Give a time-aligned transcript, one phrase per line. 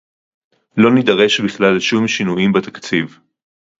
[0.77, 3.19] לא נידרש בכלל לשום שינויים בתקציב